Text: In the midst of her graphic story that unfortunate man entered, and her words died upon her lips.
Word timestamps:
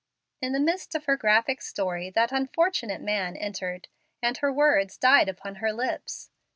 In 0.41 0.51
the 0.51 0.59
midst 0.59 0.95
of 0.95 1.05
her 1.05 1.15
graphic 1.15 1.61
story 1.61 2.09
that 2.09 2.31
unfortunate 2.31 3.01
man 3.01 3.37
entered, 3.37 3.87
and 4.19 4.35
her 4.37 4.51
words 4.51 4.97
died 4.97 5.29
upon 5.29 5.57
her 5.61 5.71
lips. 5.71 6.31